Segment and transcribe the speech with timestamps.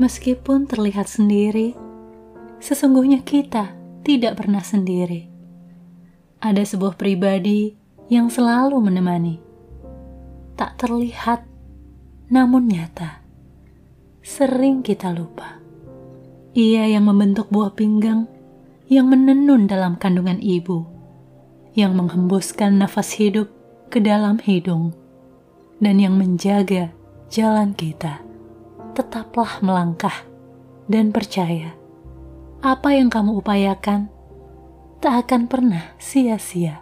[0.00, 1.76] Meskipun terlihat sendiri,
[2.64, 5.28] sesungguhnya kita tidak pernah sendiri.
[6.40, 7.76] Ada sebuah pribadi
[8.08, 9.36] yang selalu menemani.
[10.56, 11.44] Tak terlihat,
[12.32, 13.20] namun nyata.
[14.24, 15.60] Sering kita lupa.
[16.56, 18.28] Ia yang membentuk buah pinggang,
[18.88, 20.84] yang menenun dalam kandungan ibu,
[21.76, 23.48] yang menghembuskan nafas hidup
[23.88, 24.92] ke dalam hidung,
[25.80, 26.92] dan yang menjaga
[27.32, 28.31] jalan kita.
[28.92, 30.14] Tetaplah melangkah
[30.84, 31.72] dan percaya
[32.62, 34.06] apa yang kamu upayakan
[35.02, 36.78] tak akan pernah sia-sia.